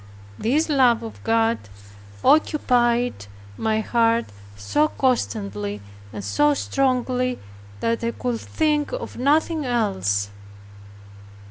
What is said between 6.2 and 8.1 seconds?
so strongly, that I